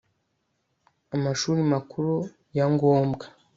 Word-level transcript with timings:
amashuri 1.15 1.61
makuru 1.73 2.13
ya 2.57 2.65
ngombwa 2.73 3.25